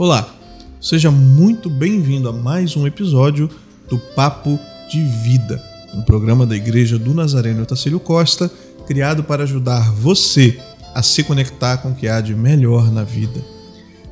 [0.00, 0.34] Olá,
[0.80, 3.50] seja muito bem-vindo a mais um episódio
[3.86, 4.58] do Papo
[4.90, 5.62] de Vida,
[5.92, 8.50] um programa da Igreja do Nazareno Otacílio Costa,
[8.86, 10.58] criado para ajudar você
[10.94, 13.44] a se conectar com o que há de melhor na vida.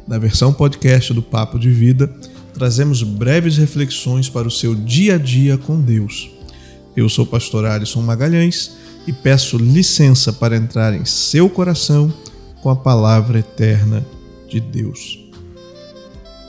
[0.07, 2.07] Na versão podcast do Papo de Vida,
[2.53, 6.29] trazemos breves reflexões para o seu dia a dia com Deus.
[6.95, 8.73] Eu sou o pastor Alisson Magalhães
[9.07, 12.13] e peço licença para entrar em seu coração
[12.63, 14.07] com a palavra eterna
[14.51, 15.28] de Deus.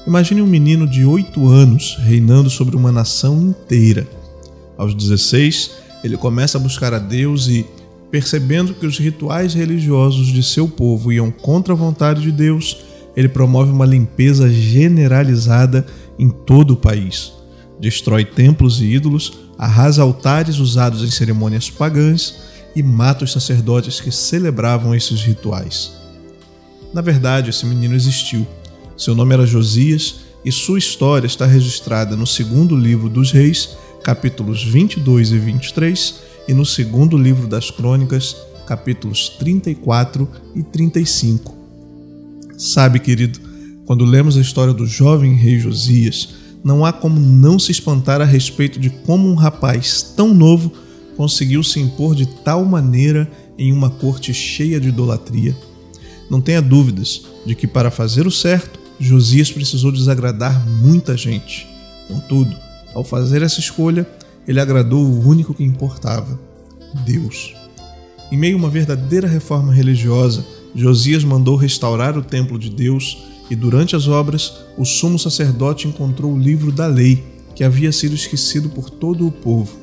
[0.09, 4.07] Imagine um menino de 8 anos reinando sobre uma nação inteira.
[4.75, 5.69] Aos 16,
[6.03, 7.63] ele começa a buscar a Deus e,
[8.09, 12.77] percebendo que os rituais religiosos de seu povo iam contra a vontade de Deus,
[13.16, 15.85] ele promove uma limpeza generalizada
[16.17, 17.31] em todo o país.
[17.79, 22.33] Destrói templos e ídolos, arrasa altares usados em cerimônias pagãs
[22.75, 25.91] e mata os sacerdotes que celebravam esses rituais.
[26.91, 28.47] Na verdade, esse menino existiu
[29.00, 34.61] seu nome era Josias e sua história está registrada no segundo livro dos Reis, capítulos
[34.61, 36.16] 22 e 23,
[36.50, 38.36] e no segundo livro das Crônicas,
[38.67, 41.56] capítulos 34 e 35.
[42.58, 43.39] Sabe, querido,
[43.86, 48.25] quando lemos a história do jovem rei Josias, não há como não se espantar a
[48.25, 50.73] respeito de como um rapaz tão novo
[51.16, 55.56] conseguiu se impor de tal maneira em uma corte cheia de idolatria.
[56.30, 61.67] Não tenha dúvidas de que, para fazer o certo, Josias precisou desagradar muita gente.
[62.08, 62.55] Contudo,
[62.94, 64.06] ao fazer essa escolha,
[64.47, 66.39] ele agradou o único que importava:
[67.06, 67.53] Deus.
[68.31, 73.17] Em meio a uma verdadeira reforma religiosa, Josias mandou restaurar o templo de Deus
[73.50, 77.23] e, durante as obras, o sumo sacerdote encontrou o livro da lei,
[77.56, 79.78] que havia sido esquecido por todo o povo.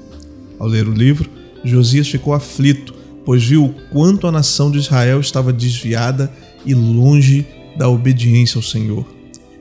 [0.59, 1.29] Ao ler o livro,
[1.65, 6.33] Josias ficou aflito, pois viu o quanto a nação de Israel estava desviada
[6.65, 7.47] e longe
[7.77, 9.16] da obediência ao Senhor.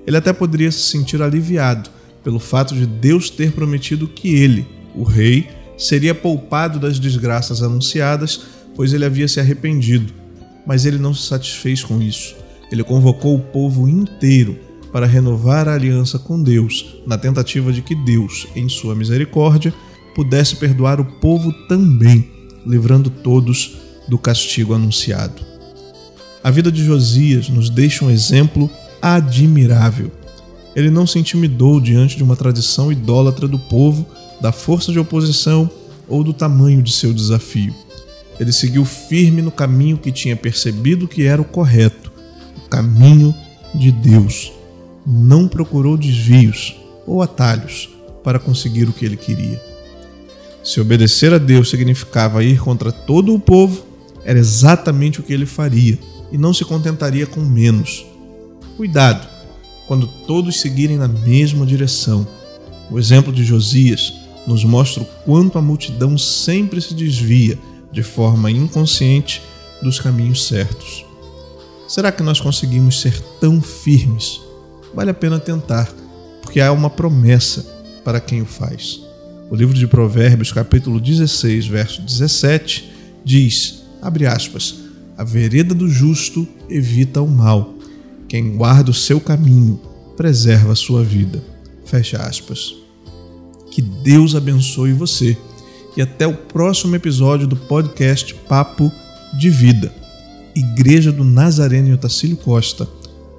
[0.05, 1.89] Ele até poderia se sentir aliviado
[2.23, 8.41] pelo fato de Deus ter prometido que ele, o rei, seria poupado das desgraças anunciadas,
[8.75, 10.11] pois ele havia se arrependido.
[10.65, 12.35] Mas ele não se satisfez com isso.
[12.71, 14.57] Ele convocou o povo inteiro
[14.91, 19.73] para renovar a aliança com Deus, na tentativa de que Deus, em sua misericórdia,
[20.15, 22.31] pudesse perdoar o povo também,
[22.65, 23.77] livrando todos
[24.07, 25.43] do castigo anunciado.
[26.43, 28.69] A vida de Josias nos deixa um exemplo
[29.13, 30.11] admirável.
[30.75, 34.05] Ele não se intimidou diante de uma tradição idólatra do povo,
[34.41, 35.69] da força de oposição
[36.07, 37.73] ou do tamanho de seu desafio.
[38.39, 42.11] Ele seguiu firme no caminho que tinha percebido que era o correto,
[42.57, 43.33] o caminho
[43.75, 44.51] de Deus.
[45.05, 47.89] Não procurou desvios ou atalhos
[48.23, 49.61] para conseguir o que ele queria.
[50.63, 53.85] Se obedecer a Deus significava ir contra todo o povo,
[54.23, 55.99] era exatamente o que ele faria
[56.31, 58.03] e não se contentaria com menos.
[58.77, 59.27] Cuidado
[59.87, 62.27] quando todos seguirem na mesma direção.
[62.89, 64.13] O exemplo de Josias
[64.45, 67.57] nos mostra o quanto a multidão sempre se desvia
[67.91, 69.41] de forma inconsciente
[69.81, 71.05] dos caminhos certos.
[71.87, 74.41] Será que nós conseguimos ser tão firmes?
[74.93, 75.91] Vale a pena tentar,
[76.41, 77.65] porque há uma promessa
[78.03, 79.01] para quem o faz.
[79.49, 82.91] O livro de Provérbios, capítulo 16, verso 17,
[83.23, 84.75] diz, abre aspas,
[85.17, 87.74] a vereda do justo evita o mal.
[88.27, 89.79] Quem guarda o seu caminho
[90.17, 91.43] preserva a sua vida.
[91.85, 92.75] Fecha aspas.
[93.71, 95.37] Que Deus abençoe você
[95.95, 98.91] e até o próximo episódio do podcast Papo
[99.37, 99.93] de Vida.
[100.55, 102.87] Igreja do Nazareno Otacílio Costa,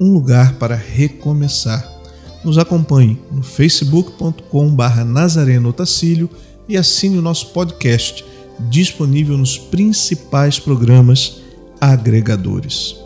[0.01, 1.91] um lugar para recomeçar.
[2.45, 6.31] Nos acompanhe no facebook.com/barra Nazareno Otacílio
[6.69, 8.25] e assine o nosso podcast,
[8.69, 11.39] disponível nos principais programas
[11.81, 13.06] agregadores.